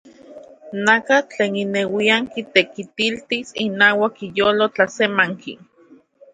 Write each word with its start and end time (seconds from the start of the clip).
Nakatl 0.85 1.27
tlen 1.31 1.53
ineuian 1.63 2.23
kitekilis 2.33 3.47
inauak 3.65 4.15
iyolo 4.27 4.65
tlasemanki. 4.75 5.53